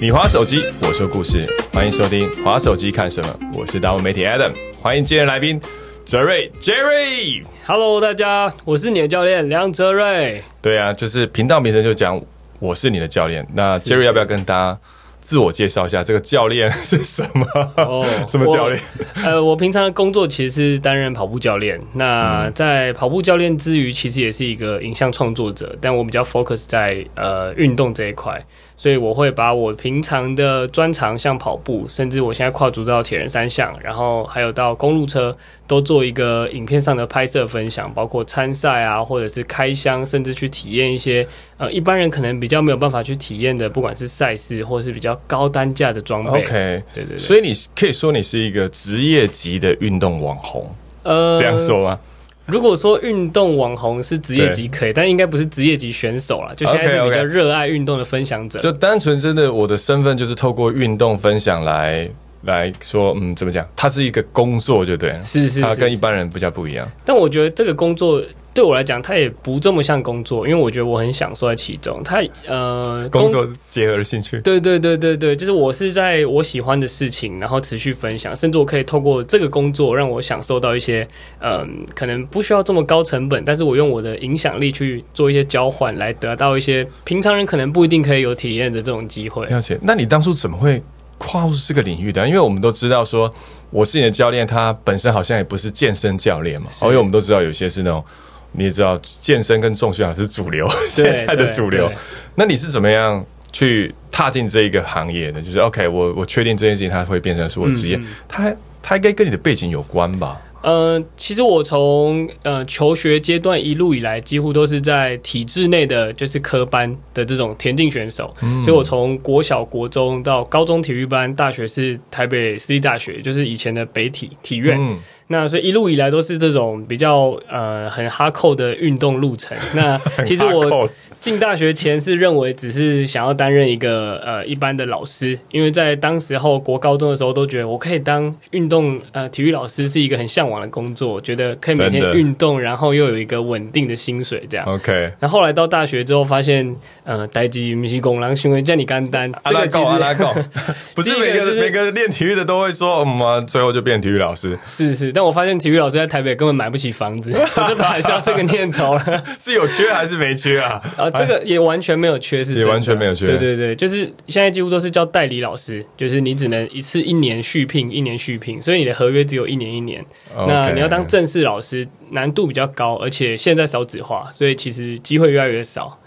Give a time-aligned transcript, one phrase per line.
[0.00, 4.50] 你滑手机，我说故事，欢迎收听《滑手机看什么》，我是大文媒体 Adam，
[4.80, 5.60] 欢迎今天来宾
[6.04, 7.44] 泽瑞 Jerry。
[7.64, 10.42] Hello，大家，我是你的教练梁哲瑞。
[10.60, 12.20] 对啊，就是频道名称就讲
[12.58, 13.46] 我是你的教练。
[13.54, 14.78] 那 Jerry 要不要跟大家
[15.22, 17.46] 自我介绍一下，这个教练是什么？
[17.76, 18.78] 哦 什么教练？
[19.24, 21.80] 呃，我平常的工作其实是担任跑步教练。
[21.94, 28.44] 那在跑步教练之余，其实也是一个影像创作者，但我比较 focus 在呃运动这一块，
[28.82, 35.36] 所以我会把我平常的专长，像跑步，甚至我现在跨足到铁人三项，然后还有到公路车，
[35.68, 41.24] 都做一个影片上的拍摄分享，包括参赛啊，或者是开箱，甚至去体验一些
[41.58, 46.40] 呃一般人可能比较没有办法去体验的，不管是赛事或是比较高单价的装备。
[46.40, 50.68] OK，对对对，所以你可以说你是一个职业级的运动网红，
[51.04, 52.00] 呃这样说吗？
[52.46, 58.58] 如果说运动网红是职业级可以，但应该不是职业级选手啦，就现在是比较热爱运动的分享者。
[58.58, 62.08] 就单纯真的，我的身份就是透过运动分享来
[62.42, 63.66] 来说，嗯，怎么讲？
[63.76, 66.90] 它是一个工作，就对了，是是是它跟一般人比较不一样。
[67.04, 68.20] 但我觉得这个工作
[68.54, 72.02] 对我来讲，它也不这么像工作，因为我觉得我很享受在其中。
[72.04, 81.06] 它呃，工作结合了兴趣，对对对对对，就是我是在我喜欢的事情，然后持续分享，甚至我可以透过这个工作让我享受到一些，
[81.40, 89.46] 嗯，可能不需要这么高成本，但是我用我的影响力去做一些交换，来得到一些平常人可能不一定可以有体验的这种机会。
[89.46, 89.78] 了解。
[89.80, 90.82] 那你当初怎么会
[91.16, 92.28] 跨入这个领域的？
[92.28, 93.32] 因为我们都知道说，
[93.70, 98.04] 我是你的教练，他本身好像也不是健身教练嘛，是因为我们都知道有些是那种。
[98.52, 101.90] 你也知道，健身跟重训是主流， 现在的主流。
[102.34, 105.40] 那你是怎么样去踏进这一个行业的？
[105.40, 110.40] 就是 OK，我我确定这件事情它会变成是我职业，嗯它它应该跟你的背景有关吧？
[110.62, 118.32] 呃，其实我从呃求学阶段一路以来，几乎都是在体制内的就是科班的这种田径选手，
[118.64, 124.78] 所以我从国小、国中到高中体育班，大学是台北私立大学，就是以前的北体体院。
[124.80, 124.98] 嗯，
[125.32, 129.58] 那所以一路以来都是这种比较呃很哈扣的运动路程。
[129.74, 130.88] 那其实我
[131.20, 144.66] 进大学前是认为只是想要担任一个呃一般的老师，因为在当时候国高中的时候都觉得我可以当运动呃体育老师是一个很向往的工作，觉得可以每天运动，然后又有一个稳定的薪水这样。
[144.66, 150.32] OK，那后后来到大学之后，发现呃，代际米西公狼行为叫你干单，阿拉贡阿拉贡，
[150.94, 159.24] 不是每个第一个就是每个练体育的都会说，嗯啊，最后就变体育老师，是是，但我发现体育老师在台北根本买不起房子， 我就打消这个念头了。
[159.38, 160.80] 是有缺还是没缺啊？
[160.96, 170.04] 啊，这个也完全没有缺，是真的也完全没有缺对对对，就是现在几乎都是叫代理老师，就是你只能一次一年续聘，一年续聘，所以你的合约只有一年一年。
[170.48, 175.98] 那你要当正式老师，难度比较高，而且现在少子化，所以其实机会越来越少。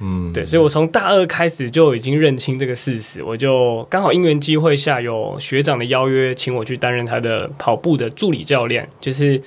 [0.00, 9.40] 嗯，对，所以我从大二开始就已经认清这个事实，我就刚好因缘机会下有学长的邀约，请我去担任他的跑步的助理教练，就是。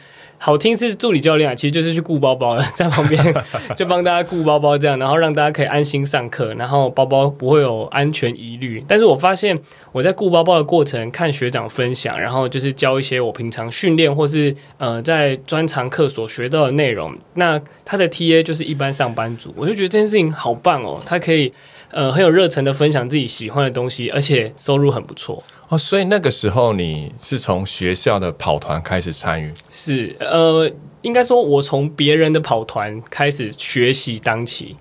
[0.46, 3.18] 好听是助理教练啊，其实就是去顾包包的， 在旁边
[3.78, 8.84] 就帮大家顾包包这样，然后让大家可以安心上课，然后包包不会有安全疑虑。
[8.86, 9.58] 但是我发现
[9.94, 17.16] 我在顾包包的过程，看学长分享，然后就是教一些我平常训练或是呃在专长课所学到的内容。
[17.36, 21.50] 那他的 TA 就是一般上班族，我就觉得这件事情好棒哦，他可以
[21.94, 25.44] 呃很有热忱的分享自己喜欢的东西，而且收入很不错。
[25.70, 30.70] 哦，所以那个时候你是从学校的跑团开始参与，是呃，
[31.02, 34.76] 应该说我从别人的跑团开始学习当起。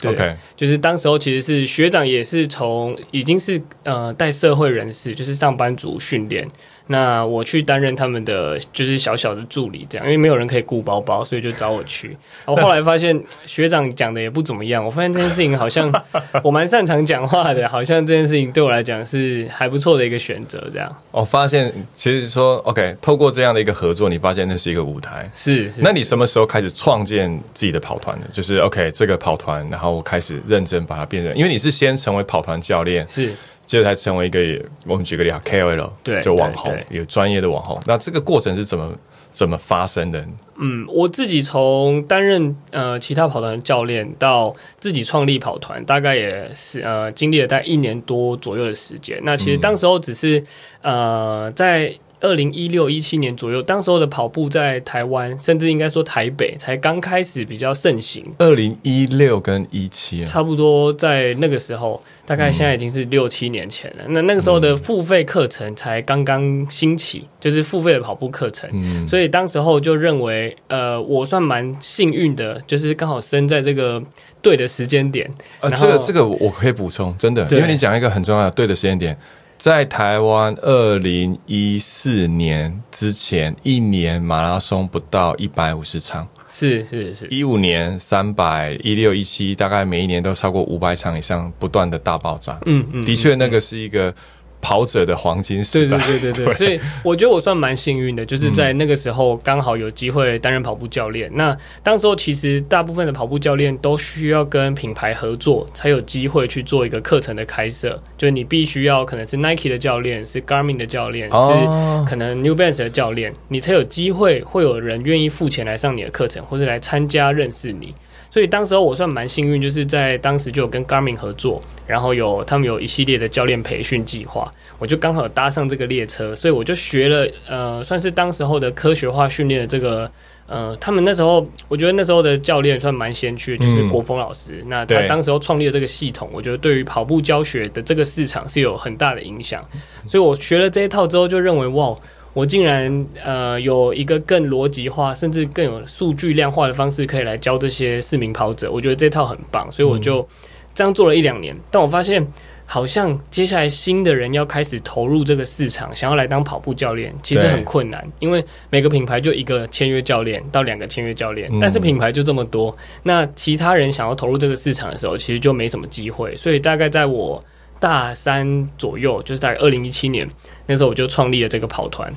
[0.00, 6.46] 对就是当时候其实是学长也是从已经是呃带社会人士，就是上班族训练。
[6.86, 12.16] 那我去担任他们的就是小小的助理，这样，因为没有人可以雇包包，所以就找我去。
[12.44, 15.90] 我后来发现学长讲的也不怎么样，我发现这件事情好像
[16.44, 20.62] 我蛮擅长讲话的，好像这件事情对我来讲是还不错的一个选择。
[20.72, 25.28] 这样我、发现其实说 OK，透过这样的一个合作，你发现那是一个舞台。
[25.34, 28.26] 是是那你什么时候开始创建自己的跑团的？
[28.32, 33.32] 就是 OK 这个跑团，然后我开始认真把它变成，因为你是先成为跑团教练，是
[33.66, 34.40] 接着才成为一个
[34.86, 37.80] 我们举个例啊 KOL，对就网红，有专业的网红。
[37.86, 38.92] 那这个过程是怎么
[39.32, 40.26] 怎么发生的？
[40.56, 49.18] 嗯，我自己从担任呃其他跑团教练到自己创立跑团，大概也是呃经历了大概一年多左右的时间。
[49.22, 50.42] 那其实当时候只是
[50.82, 51.94] 呃在。
[52.24, 58.24] 二零一六一七年左右，当时候的跑步在台湾，甚至应该说台北，才刚开始比较盛行。
[58.38, 64.04] 二零一六跟一七，差不多在那个时候，大概现在已经是六七年前了。
[64.08, 68.70] 那那个时候的付费课程才刚刚兴起，就是付费的跑步课程。
[68.72, 74.02] 嗯，所以当时候就认为，呃，我算蛮幸运的，就是刚好生在这个
[74.40, 75.30] 对的时间点。
[75.60, 79.14] 呃，这个这个我可以补充，真的，因为你讲一个很重要的对的时间点，
[79.58, 92.58] 在台湾二零一四年之前一年马拉松不到一百五十场，是是是，一五年三百，一六一七大概每一年都超过五百场以上，不断的大爆炸。
[92.66, 94.14] 嗯嗯，的确，那个是一个
[94.64, 96.06] 跑者的黄金时对代。
[96.06, 101.30] 对对对 对，所以我觉得我算蛮幸运的，就是在那个时候刚好有机会担任跑步教练。
[101.34, 108.02] 那当时候其实大部分的跑步教练都需要跟品牌合作，才有机会去做一个课程的开设。
[108.16, 117.94] 就是你必须要可能是 Nike 的教练，是 Garmin 的教练，哦是可能 New Balance 的教练，你才有机会会有人愿意付钱来上你的课程，或者来参加认识你。
[118.34, 130.10] 所以当时候我算蛮幸运，就是在当时就有跟 Garmin 合作，然后有他们有一系列的教练培训计划，我就刚好搭上这个列车，所以我就学了呃，算是当时候的科学化训练的这个
[130.48, 134.64] 呃，他们那时候我觉得那时候的教练算蛮先驱，就是嗯国峰老师。
[134.66, 139.62] 那他当时候创立的这个系统，我觉得对于跑步教学的这个市场是有很大的影响，
[140.08, 141.96] 所以我学了这一套之后，就认为哇。
[142.34, 148.70] 我竟然呃有一个更逻辑化，甚至更有数据量化的方式，可以来教这些市民跑者。
[148.70, 150.28] 我觉得这套很棒，所以我就
[150.74, 151.56] 这样做了一两年。
[151.70, 152.26] 但我发现，
[152.66, 166.34] 好像接下来新的人要开始投入这个市场，想要来当跑步教练，其实很困难，因为每个品牌就一个签约教练到两个签约教练，嗯但是品牌就这么多，那其他人想要投入这个市场的时候，其实就没什么机会。
[166.34, 167.42] 所以大概在我
[167.84, 170.26] 大三左右，就是大概二零一七年
[170.64, 172.10] 那时候，我就创立了这个跑团。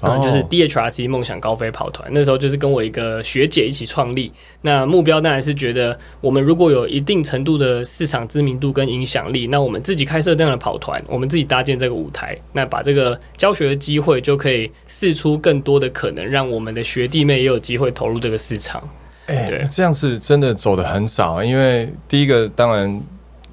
[0.00, 4.32] 然后，就是 DHRC 梦想高飞跑团，那时候就是跟我一个学姐一起创立。
[4.62, 18.82] 那目标当然是觉得，我们如果有一定程度的市场知名度跟影响力，那我们自己开设这样的跑团，我们自己搭建这个舞台，那把这个教学的机会就可以试出更多的可能，让我们的学弟妹也有机会投入这个市场。
[19.26, 23.00] 哎、对这样子真的走的很少，因为第一个当然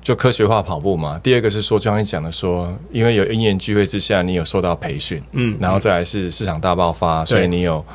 [0.07, 7.85] 就科学化跑步嘛，第二个是说，就像你讲的说，因为有因缘聚会之下，你有受到培训，嗯，然后再来是市场大爆发，所以你有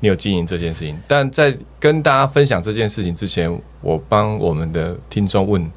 [0.00, 0.94] 你有经营这件事情。
[1.08, 5.72] 但在跟大家分享这件事情之前，我帮我们的听众问。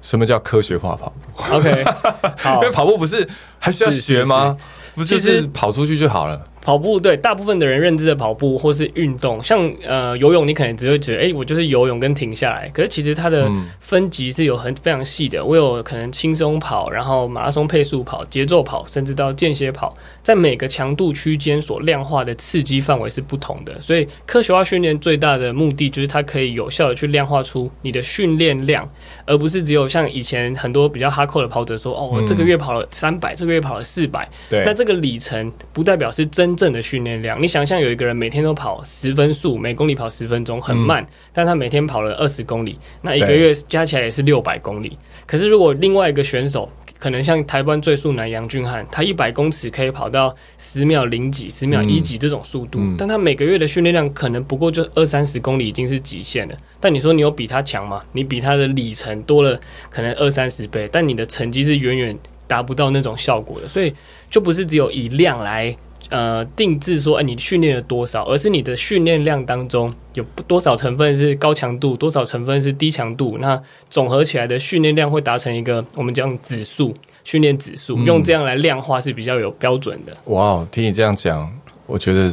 [0.00, 1.84] 什么叫科学化跑步？OK，
[2.54, 3.26] 因为，跑步不是
[3.58, 4.56] 还需要是学吗？
[4.94, 6.40] 不就是跑出去就好了？
[6.68, 12.68] 跑步对大部分的人认知的跑步或是运动，像呃游泳，你可能只会觉得，哎、我就是游泳跟停下来。
[12.74, 15.42] 可是其实它的嗯分级是有很非常细的。
[15.42, 23.80] 我有可能轻松跑，然后马拉松配速跑、节奏跑，甚至到间歇跑，在每个强度区间所量化的刺激范围是不同的。
[23.80, 28.86] 所以科学化训练最大的目的就是它可以有效的去量化出你的训练量，
[29.24, 37.40] 而不是只有像以前很多比较哈扣的跑者说，哦，我这个月跑了三百，这个月跑了四百，对那这个里程不代表是真 正的训练量。
[37.40, 44.98] 你想象有一个人每天都跑十分速，每公里跑十分钟，很慢，但他每天跑了二十公里，那一个月加起来也是六百公里。
[45.24, 46.68] 可是如果另外一个选手，
[46.98, 56.56] 可能像台湾最速男杨俊翰，他一百公尺可以跑到十秒零几、十秒一几这种速度，嗯但他每个月的训练量可能不过就二三十公里，已经是极限了。
[56.80, 58.02] 但你说你有比他强吗？
[58.10, 62.18] 你比他的里程多了可能二三十倍，但你的成绩是远远
[62.48, 63.94] 达不到那种效果的，所以
[64.28, 65.76] 就不是只有以量来
[66.08, 73.60] 呃定制说，哎、你训练了多少，而是你的训练量当中有多少成分是高强度，多少成分是低强度，那
[73.90, 80.16] 总合起来的训练量会达成一个我们讲指数，训练指数，用这样来量化是比较有标准的。
[80.26, 81.50] 哇哦，听你这样讲，
[81.86, 82.32] 我觉得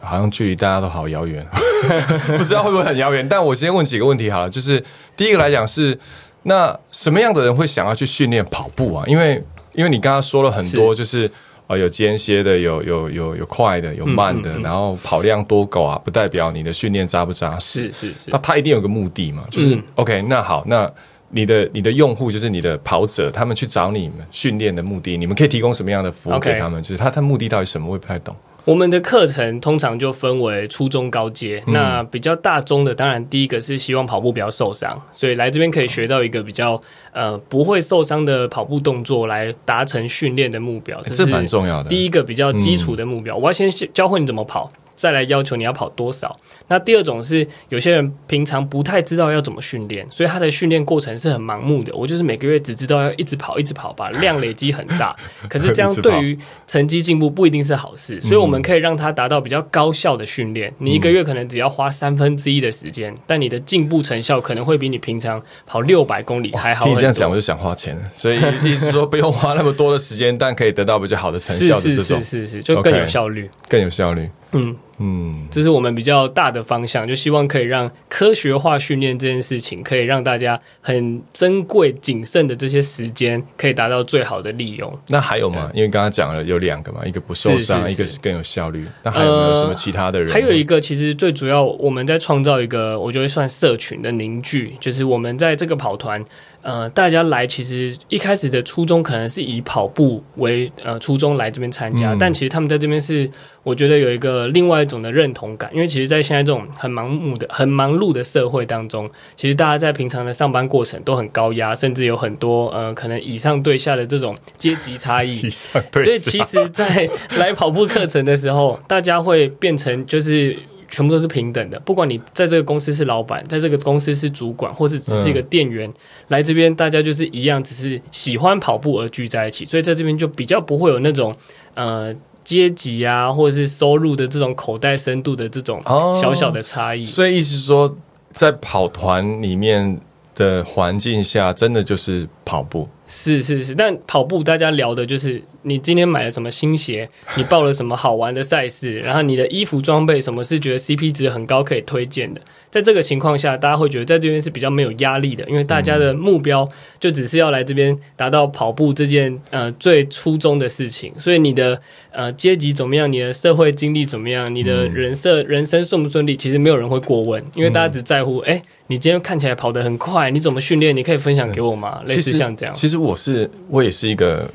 [0.00, 1.46] 好像距离大家都好遥远，
[2.36, 3.26] 不知道会不会很遥远。
[3.26, 4.82] 但我先问几个问题好了，就是
[5.16, 5.98] 第一个来讲是，
[6.42, 9.04] 那什么样的人会想要去训练跑步啊？
[9.06, 9.42] 因为
[9.74, 11.30] 因为你刚刚说了很多，就是
[11.66, 17.90] 呃有间歇的，有有有有快的，有慢的，嗯嗯嗯然后跑量多狗啊，不代表你的训练扎不扎实。
[17.90, 20.90] 是是是那，他一定有个目的嘛，就是、嗯 OK，那好，那
[21.30, 27.88] 你的你的用户就是你的跑者，他们去找你们训练的目的，你们可以提供什么样的服务给他们就是他他目的到底什么？
[27.88, 28.34] 我也不太懂。
[28.64, 31.62] 我们的课程通常就分为初中、高阶。
[31.66, 36.80] 那比较大宗的，当然第一个是希望跑步不要受伤，所以来这边可以学到一个比较
[37.12, 40.98] 呃不会受伤的跑步动作，来达成训练的目标。
[41.00, 41.90] 欸这是蛮重要的。
[41.90, 44.70] 第一个比较基础的目标，我要先教会你怎么跑。
[44.96, 46.36] 再来要求你要跑多少。
[46.68, 51.94] 那第二种是有些人平常不太知道要怎么训练，所以他的训练过程是很盲目的。
[51.94, 55.14] 我就是每个月只知道要一直跑，一直跑，把量累积很大。
[55.48, 60.72] 可是这样对于成绩进步不一定是好事，所以我们可以让他达到比较高效的训练。
[60.78, 66.84] 你一个月可能只要花三分之一的时间，但你的进步成效可能会比你平常跑六百公里还好。
[66.84, 74.28] 听你这样讲，我就想花钱，所以意思说不用花那么多的时间，但可以得到比较好的成效的这种，是是是，就更有效率，更有效率。
[74.54, 84.96] 嗯嗯，这是我们比较大的方向，就希望可以让科学化训练这件事情，可以让大家很珍贵谨慎的这些时间，可以达到最好的利用。
[85.08, 85.68] 那还有吗？
[85.74, 88.86] 因为刚刚讲了有两个嘛，一个不受伤，一个是更有效率。
[89.02, 90.32] 那还有没有什么其他的人？
[90.32, 96.24] 还有一个，其实最主要我们在创造一个，我觉得算社群的凝聚，就是我们在这个跑团。
[96.64, 103.30] 呃，大家来其实一开始的初衷可能是以跑步为呃初衷来这边参加，但其实他们在这边是
[103.62, 117.06] 我觉得有一个另外一种的认同感，因为其实，在现在这种很盲目的、很忙碌的社会当中，其实大家在平常的上班过程都很高压，甚至有很多呃可能以上对下的这种阶级差异， 所以其实，在
[117.36, 120.56] 来跑步课程的时候，大家会变成就是。
[120.88, 125.92] 全部都是平等的，不管你在这个公司是老板，在这个公司是主管，或是只是一个店员，
[126.28, 131.34] 来这边大家就是一样，只是喜欢跑步而聚在一起，所以在这边就比较不会有那种
[131.74, 132.14] 呃
[132.44, 135.82] 阶级啊，或者是收入的这种口袋深度的这种
[136.20, 137.04] 小小的差异。
[137.04, 137.96] 所以意思是说，
[138.32, 140.00] 在跑团里面
[140.34, 142.88] 的环境下，真的就是跑步。
[143.06, 152.40] 是是是，但跑步大家聊的就是你今天买了什么新鞋， 你报了什么好玩的赛事，然后你的衣服装备什么是觉得 CP 值很高可以推荐的。
[152.70, 156.68] 在这个情况下，大家会觉得在这边是比较没有压力的，因为大家的目标
[156.98, 161.12] 就只是要来这边达到跑步这件呃最初衷的事情。
[161.16, 161.80] 所以你的
[162.10, 170.96] 呃阶级怎么样，你的社会经历怎么样，你的人设人生顺不顺利，其实没有人会过问，因为大家只在乎哎，你今天看起来跑得很快，你怎么训练？
[170.96, 172.02] 你可以分享给我吗？
[172.08, 172.74] 类似像这样。
[172.74, 174.48] 其实我是我也是一个，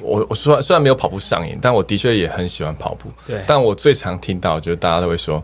[0.00, 3.10] 我我虽虽然没有跑步上瘾，但我的确也很喜欢跑步。
[3.26, 5.42] 对，但我最常听到就是大家都会说。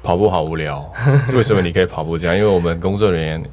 [0.00, 0.90] 跑步好无聊，
[1.34, 2.34] 为什么你可以跑步这样？
[2.34, 3.44] 因为我们工作人员，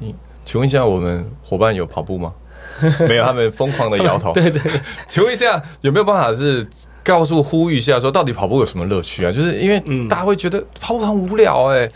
[0.44, 2.32] 请问一下，我们伙伴有跑步吗？
[3.08, 4.32] 没有，他们疯狂的摇头。
[4.32, 4.62] 对对，
[5.08, 6.64] 请问一下，有没有办法是
[7.02, 9.32] 告诉呼吁一下，说到底跑步有什么乐趣啊？
[9.32, 11.90] 就是因为大家会觉得跑步很无聊哎，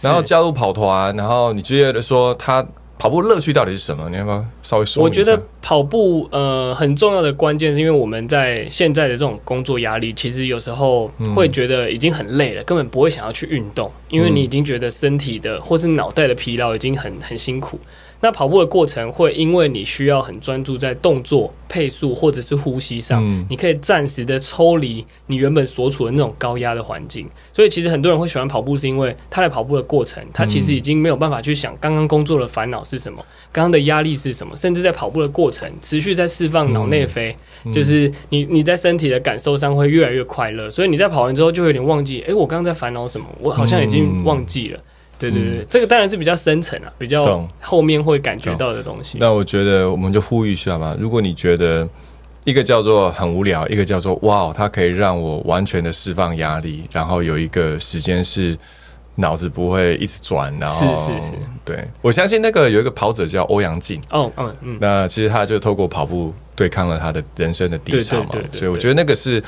[0.00, 2.66] 然后加入跑团，然后你觉得说他。
[3.00, 4.10] 跑步乐趣到底是什么？
[4.10, 5.02] 你要不要稍微说？
[5.02, 17.80] 我觉得跑步呃很重要的关键是因为我们在现在的这种工作压力，其实有时候会觉得已经很累了，根本不会想要去运动，因为你已经觉得身体的或是脑袋的疲劳已经很很辛苦。
[18.20, 27.26] 那跑步的过程会因为你需要很专注在动作配速或者是呼吸上，你可以暂时的抽离你原本所处的那种高压的环境。
[27.52, 37.34] 所以其实很多人会喜欢跑步，是因为他在跑步的过程，他其实已经没有办法去想刚刚工作的烦恼是什么，刚刚的压力是什么，甚至在跑步的过程持续在释放脑内啡，
[37.72, 40.70] 就是你你在身体的感受上会越来越快乐。
[40.70, 43.26] 所以你在跑完之后就有点忘记，哎，我刚刚在烦恼什么？
[43.40, 44.80] 我好像已经忘记了。
[45.20, 49.18] 对对对，这个当然是比较深层啊，比较后面会感觉到的东西。
[49.20, 50.96] 那我觉得我们就呼吁一下嘛。
[50.98, 51.86] 如果你觉得
[52.46, 58.58] 一个叫做很无聊，一个叫做哇，它可以让我完全的释放压力，然后有一个时间是
[59.16, 61.32] 脑子不会一直转，然后是是是，
[61.66, 61.86] 对。
[62.00, 64.00] 我相信那个有一个跑者叫欧阳靖。
[64.08, 69.38] 哦嗯嗯，那其实他就透过跑步对抗了他的人生的低潮嘛，所以我觉得那个是，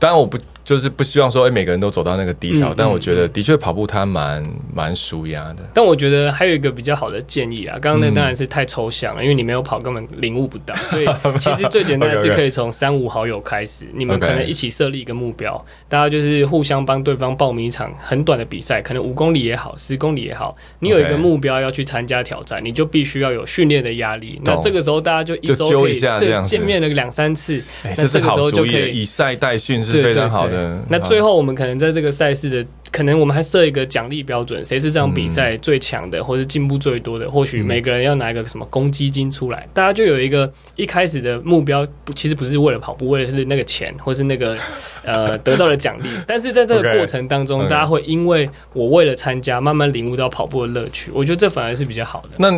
[0.00, 0.36] 当然我不。
[0.68, 2.74] 就是不希望说，哎，每个人都走到那个低潮。
[2.76, 5.62] 但我觉得，的确跑步它蛮蛮舒压的。
[5.72, 10.74] 但我觉得还有一个比较好的建议啊，刚刚那当然是太抽象了，因为你没有跑，根本领悟不到。
[10.92, 11.08] 所以
[11.40, 20.54] 其实最简单的是可以从三五好友开始， 你们可能一起设立一个目标，大家就是互相帮对方报名一场很短的比赛，可能五公里也好，十公里也好。
[20.80, 24.38] 你有一个目标要去参加挑战，你就必须要有训练的压力。
[24.44, 30.57] 那这个时候大家就一周可以对见面了两三次，那这个时候就可以以赛代训是非常好的。
[30.88, 32.68] 那最后，我们可能在这个赛事的。
[32.90, 37.30] 可能我们还设一个奖励标准，谁是这场比赛最强的，或者进步最多的？
[37.30, 44.56] 或许每个人要拿一个什么公积金出来，大家就有一个一开始的目标，不，其实不是为了跑步，为的是那个钱，或是那个
[45.04, 46.08] 呃 得到的奖励。
[46.26, 51.10] 但是在这个过程当中，大家会因为我为了参加，慢慢领悟到跑步的乐趣。
[51.12, 52.30] 我觉得这反而是比较好的。
[52.38, 52.50] 那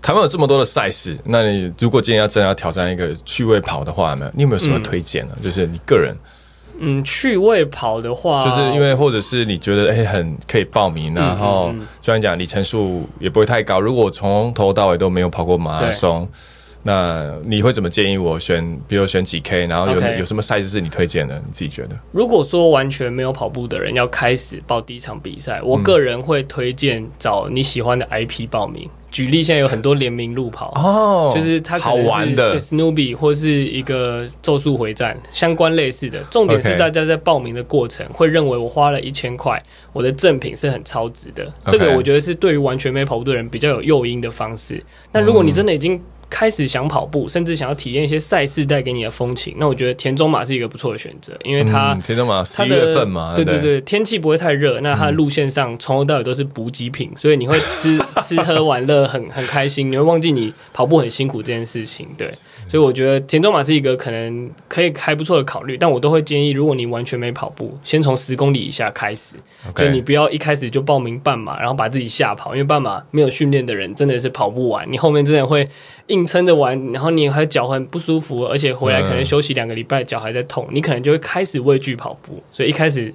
[0.00, 5.36] 台湾有这么多的赛事，那你如果今天要真的要挑战一个趣味跑的话呢，你有没有什么推荐呢？
[5.42, 6.16] 就是你个人。
[6.78, 13.80] 嗯，趣味跑的话，就是因为或者是你觉得哎很可以报名，然后就像讲里程数也不会太高。
[13.80, 16.28] 如果从头到尾都没有跑过马拉松，
[16.84, 18.78] 那你会怎么建议我选？
[18.86, 21.34] 比如选几 K，然后有有什么赛事是你推荐的？
[21.46, 21.96] 你自己觉得？
[22.12, 28.88] 如果说完全没有跑步的人要开始报第一场比赛，我个人会推荐找你喜欢的 IP 报名。
[29.10, 36.20] 举例，现在有很多联名路跑，哦就是它可好玩的对 Snoopy 或是一个咒术回战相关类似的。
[36.32, 39.62] 重点是大家在报名的过程会认为我花了一千块，
[39.92, 41.46] 我的赠品是很超值的。
[41.68, 44.82] 这个我觉得是对于完全没跑步的人比较有诱因的方式。
[45.12, 46.02] 那如果你真的已经
[46.34, 53.60] 开始想跑步，甚至想要体验一些赛事带给你的风情，那我觉得田中马是一个不错的选择，因为它、嗯田中马它十一月份嘛，对对。
[53.60, 62.08] 对，天气不会太热，那它的路线上从头到尾都是补给品，所以你会吃 吃喝玩乐很很开心，你会忘记你跑步很辛苦这件事情。
[62.18, 62.28] 对，
[62.66, 69.36] 所以我觉得田中马是一个可能可以还不错的考虑，但我都会建议，如果你完全没跑步，先从十公里以下开始，
[69.76, 75.64] 就你不要一开始就报名半马，然后把自己吓跑，因为半马没有训练的人真的是跑不完，你后面真的会
[76.08, 83.12] 硬撑着玩，然后你还脚很不舒服，而且回来可能嗯休息两个礼拜，脚还在痛，你可能就会开始畏惧跑步，所以一开始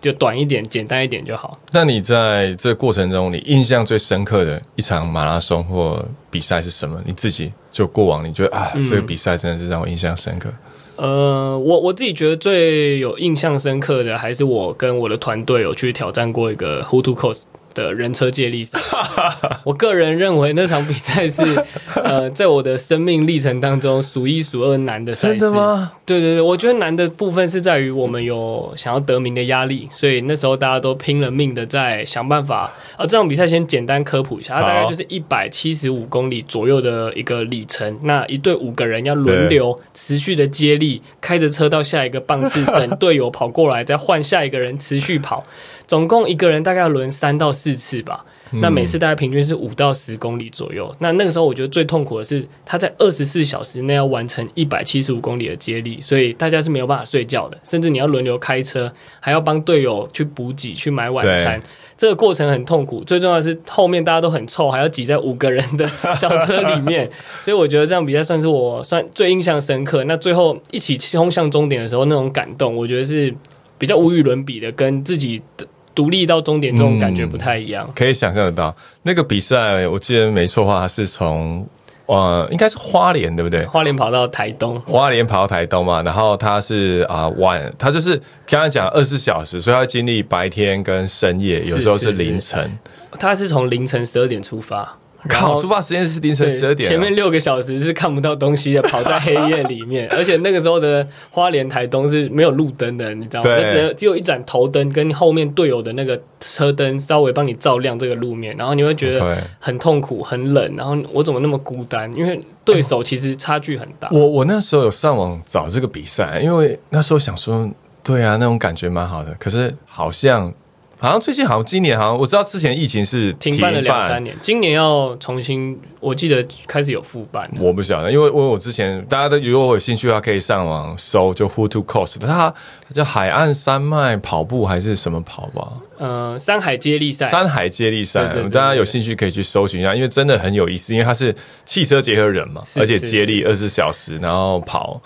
[0.00, 1.58] 就短一点、简单一点就好。
[1.72, 7.00] 那你在这过程中，你印象最深刻的一场马拉松或比赛是什么？
[7.04, 10.48] 你自己就过往，你觉得啊，嗯这个比赛真的是让我印象深刻。
[10.96, 18.78] 呃，我我自己觉得最有印象深刻的，还是我跟我的团队有去挑战过一个 Who to Coast 的人车接力赛。
[19.64, 21.42] 我个人认为那场比赛是
[22.02, 25.50] 呃，在我的生命历程当中数一数二难的赛事。
[25.50, 25.92] 吗？
[26.06, 32.72] 对对对，我觉得难的部分是在于我们有想要得名的压力，所以那时候大家都拼了命的在想办法。
[32.96, 37.98] 呃，这场比赛先简单科普一下，它大概就是一百七十五公里左右的一个里程。
[38.02, 45.44] 那一队五个人要轮流持续的接力，开着车到下一个棒次， 等队友跑过来，再换下一个人持续跑。
[45.90, 48.24] 总共一个人大概要轮三到四次吧。
[48.52, 50.94] 那每次大概平均是五到十公里左右。
[51.00, 61.60] 那那个时候我觉得最痛苦的是，他在二十四小时内要完成一百七十五公里的接力，所以大家是没有办法睡觉的，甚至你要轮流开车，还要帮队友去补给、去买晚餐。
[61.96, 67.10] 这个过程很痛苦，最重要的是后面大家都很臭，还要挤在五个人的小车里面，
[67.42, 70.04] 所以我觉得这样比赛算是我算最印象深刻。
[70.04, 73.34] 那最后一起冲向终点的时候，那种感动，我觉得是
[73.76, 77.90] 比较无与伦比的，跟自己的独立到终点这种感觉不太一样。
[77.94, 81.66] 可以想象得到，那个比赛我记得没错的话，是从
[82.06, 83.64] 呃，应该是花莲对不对？
[83.66, 88.16] 花莲跑到台东，花莲跑到台东嘛，然后他是啊、晚，他就是
[88.48, 92.78] 刚刚讲二十四小时，所以要经历白天跟深夜，有时候是是凌晨。
[93.18, 94.96] 他是从凌晨十二点出发，
[95.28, 103.50] 靠，出发时间是凌晨对十二点、啊，前面六个小时是看不到东西的，跑在黑夜里面， 而且那个时候的花莲台东是没有路灯的，你知道吗？
[103.68, 112.10] 只有只有一盏头灯跟后面队友的那个车灯稍微帮你照亮这个路面，然后你会觉得很痛苦、很冷，然后我怎么那么孤单？
[112.16, 114.08] 因为对手其实差距很大。
[114.12, 117.68] 我我那时候有上网找这个比赛，因为那时候想说，
[118.02, 119.34] 对啊，那种感觉蛮好的。
[119.38, 120.52] 可是好像
[121.00, 127.50] 好像最近好像今年好像我知道之前疫情是停办了两三年，今年要重新，我记得开始有复办。
[127.58, 132.54] 我不晓得，因为因为我之前大家都如果有兴趣的话，可以上网搜，就 Who to Coast，它
[132.86, 135.72] 它叫海岸山脉跑步还是什么跑吧？
[135.96, 141.34] 呃，山海接力赛，山海接力赛大家有兴趣可以去搜寻一下，因为真的很有意思，因为它是
[141.64, 145.00] 汽车结合人嘛，而且接力二十四小时，然后跑。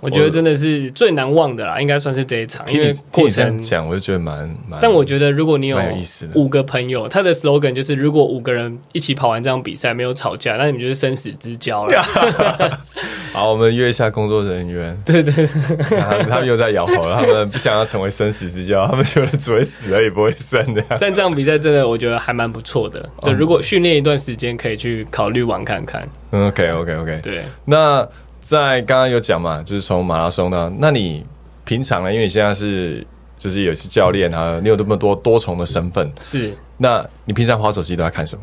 [0.00, 3.58] 我觉得真的是最难忘的啦，应该算是这一场，因为过程。
[3.58, 4.78] 讲，我就觉得蛮蛮。
[4.80, 5.78] 但我觉得，如果你有
[6.34, 12.02] 五个朋友，他的 slogan 就是：如果五个人一起跑完这场比赛没有吵架，那你们就是生死之交了。
[13.32, 14.96] 好，我们约一下工作人员。
[15.04, 15.46] 对对，
[16.00, 20.82] 他们他们又在摇头了，他们不想要成为生死之交， 他们觉得只会死而已，不会生的。
[21.00, 23.08] 但这场比赛真的我觉得还蛮不错的。
[23.22, 26.08] 对，如果训练一段时间，可以去考虑玩看看。
[26.32, 27.20] 嗯，OK OK OK。
[27.22, 28.06] 对，那
[28.46, 31.26] 在刚刚有讲嘛，就是从马拉松呢，那你
[31.64, 32.12] 平常呢？
[32.12, 33.04] 因为你现在是
[33.36, 38.42] 就是也是教练啊，你有这么多多重的身份，是那你平常滑手机都在看什么？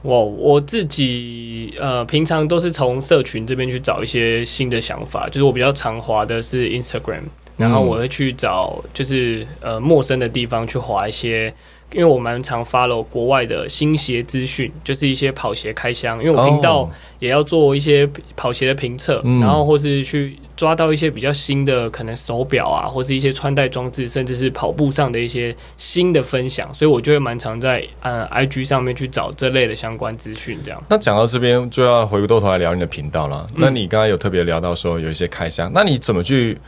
[0.00, 7.24] 我我自己呃，平常都是从社群这边去找一些新的想法，就是我比较常滑的是 Instagram，
[7.56, 11.52] 然后我会去找就是呃陌生的地方去划一些。
[11.92, 16.18] 因为我蛮常 follow 国外的新鞋资讯，就是一些跑鞋开箱。
[16.18, 16.90] 因为我频道哦
[17.20, 30.82] 也要做一些跑鞋的评测，嗯然后或是去抓到一些比较新的可能手表啊，或是一些穿戴装置，甚至是跑步上的一些新的分享，所以我就会蛮常在呃 IG 上面去找这类的相关资讯，这样。
[30.88, 33.48] 那讲到这边，就要回过头来聊你的频道了。
[33.54, 36.58] 那你刚刚有特别聊到说有一些开箱，那你怎么去？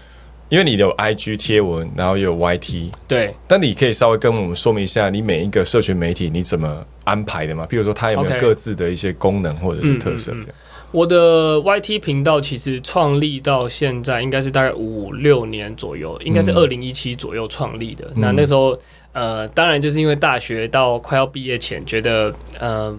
[0.48, 7.66] 因为你有 IG 贴文，然后也有 YT，对，但你可以稍微跟我们说明一下，你每一个社群媒体你怎么安排的吗？
[7.70, 10.54] 譬如说，它有没有各自的一些功能或者是特色嗯嗯嗯这样？
[10.90, 18.10] 我的 YT 频道其实创立到现在应该是大概五六年左右，应该是嗯二零一七左右创立的。
[18.16, 18.78] 那那时候
[19.12, 22.98] 呃，当然就是因为大学到快要毕业前，觉得呃。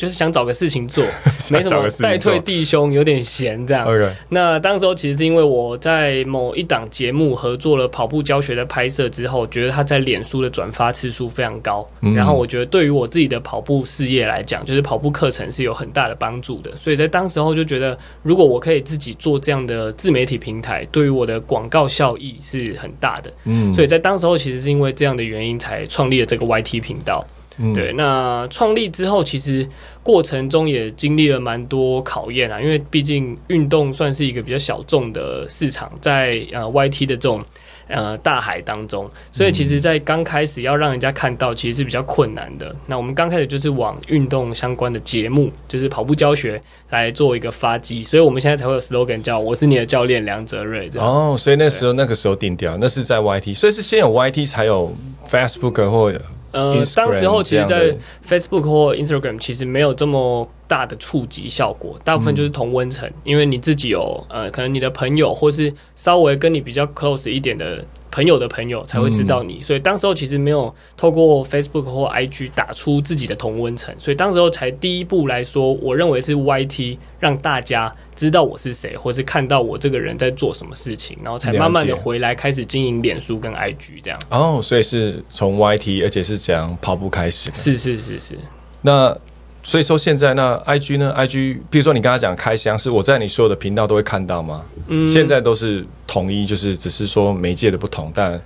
[0.00, 1.04] 就是想找个事情做，
[1.52, 3.86] 没什么找个事带退弟兄，有点闲这样。
[4.30, 12.14] 那当时候其实是因为我在某一档节目合作了跑步教学的拍摄之后，觉得他在脸书的转发次数非常高，嗯。
[12.14, 23.74] 然后我觉得对于我自己的跑步事业来讲，就是跑步课程是有很大的帮助的，所以在当时候就觉得，如果我可以自己做这样的自媒体平台，对于我的广告效益是很大的，嗯。
[23.74, 27.22] 所以在当时候其实是因为这样的原因才创立了这个 YT 频道。
[27.62, 29.68] 嗯对，那创立之后，其实
[30.02, 37.44] 过程中也经历了蛮多考验啊，因为毕竟运动算是一个比较小众的市场，在呃 YT 的这种
[37.86, 42.74] 呃大海当中，所以其实，在刚开始要让人家看到，其实是比较困难的。
[42.86, 51.06] 那我们刚开始就是往运动相关的节目，就是跑步教学来做一个发机，所以我们现在才会有 slogan 叫“我是你的教练梁哲瑞”这样。
[51.06, 54.94] 哦，所以那时候那个时候定掉，那是在 YT，所以是先有 YT 才有
[55.28, 56.10] Facebook 或
[56.52, 84.20] 呃当时候其实，在 Facebook 或 Instagram 其实没有这么大的触及效果，大部分就是同温层，因为你自己有呃，可能你的朋友或是稍微跟你比较 close 一点的朋友的朋友才会知道你，所以当时候其实没有透过 Facebook 或 IG 打出自己的同温层，所以当时候才第一步来说，我认为是 YT 让大家知道我是谁，或是看到我这个人在做什么事情，然后才慢慢的回来开始经营脸书跟 IG 这样。
[84.30, 87.50] 哦，所以是从 YT，而且是讲跑步开始。
[87.54, 88.38] 是是是是。
[88.82, 89.16] 那
[89.62, 94.62] 所以说现在那 IG 呢？IG，比如说你刚才讲开箱，是我在你所有的频道都会看到吗？
[94.88, 98.40] 嗯现在都是统一，就是只是说媒介的不同，但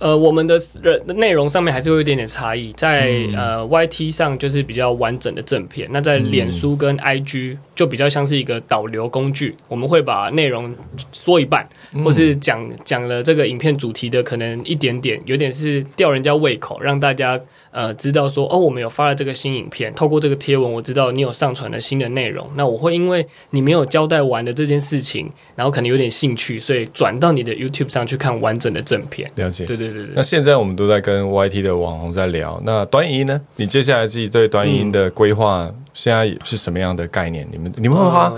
[0.00, 10.74] 呃，我们的人内容上面还是会有一点点差异，在、嗯呃 YT 上就是比较完整的正片，那在脸书跟 IG 就比较像是一个导流工具，我们会把内容
[11.12, 17.38] 说一半，嗯或是讲讲了这个影片主题的可能一点点，有点是吊人家胃口，让大家
[17.70, 29.30] 呃知道说哦，我们有发了这个新影片，透过这个贴文，我知道你有上传了新的内容，那我会因为你没有交代完的这件事情，然后可能有点兴趣，所以转到你的 YouTube 上去看完整的正片。
[29.34, 29.66] 了解。
[29.66, 30.22] 对对对对那。
[30.22, 33.40] 现在我们都在跟 YT 的网红在聊，那短影音呢？
[33.56, 37.46] 你接下来自己对短影音的规划现在是什么样的概念？
[37.50, 38.32] 你们你们会花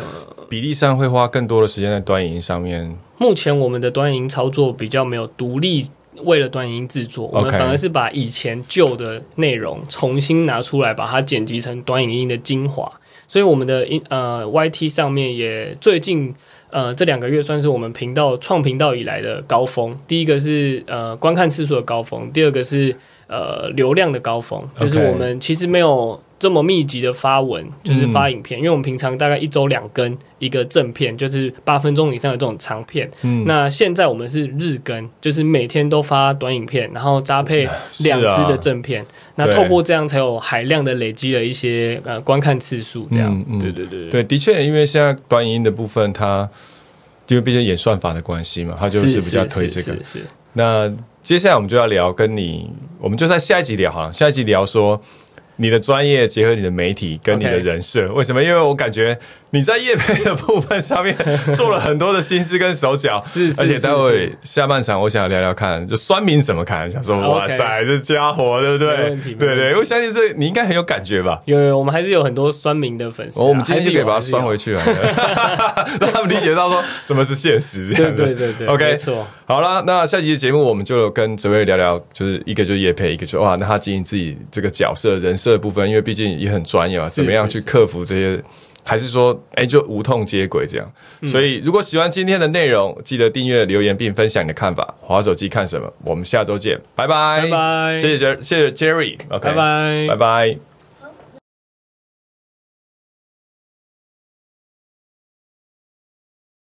[0.48, 2.96] 比例上会花更多的时间在短影音上面？
[3.18, 5.86] 目前我们的短影音操作比较没有独立
[6.24, 12.90] 为了短影音制作，我们反而是把以前旧的内容重新拿出来，把它剪辑成短影音的精华。
[13.28, 16.34] 所以我们的音呃 YT 上面也最近
[16.72, 19.96] 呃这两个月算是我们频道创频道以来的高峰。
[20.08, 22.96] 第一个是呃观看次数的高峰，第二个是
[23.28, 33.08] 呃流量的高峰，就是我们其实没有这么密集的发文，就是发影片，因为我们平常大概一周两更一个正片，就是八分钟以上的这种长片。
[33.22, 37.68] 嗯，那现在我们是日更，就是每天都发短影片，然后搭配
[38.00, 39.06] 两支的正片。
[39.36, 43.30] 那透过这样才有海量的累积了一些呃观看次数，这样。
[43.32, 46.50] 嗯嗯对对对对，的确，因为现在短影音的部分它。
[47.28, 49.94] 因为毕竟演算法的关系嘛，它就是比较推这个。
[49.94, 54.12] 是是是那接下来我们就要聊跟你，我们就在下一集聊好了。
[54.12, 55.00] 下一集聊说
[55.62, 58.42] 你的专业结合你的媒体跟你的人设为什么？
[58.42, 59.16] 因为我感觉
[59.52, 61.14] 你在叶配的部分上面
[61.54, 69.34] 做了很多的心思跟手脚， 是是而且待会下半场我想聊聊看，就酸民怎么看，想说哇塞，这家伙对不对？
[69.34, 71.42] 对对，我相信这你应该很有感觉吧。
[71.44, 74.56] 有有，我们还是有很多酸民的粉丝啊、哦，我们今天就可以把它酸回。
[74.62, 74.82] 去了，
[76.00, 78.22] 让他们理解到说什么是现实，这对样子。
[78.22, 79.26] 对对对 OK 没错。
[79.44, 88.40] 好了，那下期的节目我们就跟泽瑞聊聊，就是一个就是叶配，一个就是哇，那他经营自己这个角色人设的部分，因为毕竟也很专业嘛，怎么样去克服这些，
[88.84, 90.92] 还是说哎、就无痛接轨这样？
[91.20, 94.94] 嗯所以如果喜欢今天的内容，记得订阅、留言并分享你的看法。
[95.00, 95.92] 滑手机看什么？
[96.04, 100.71] 我们下周见，拜拜，拜拜谢谢 Jer- 谢谢 Jerry，OK，拜拜拜拜。